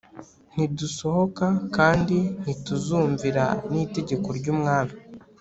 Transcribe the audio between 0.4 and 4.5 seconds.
ntidusohoka kandi ntituzumvira n'itegeko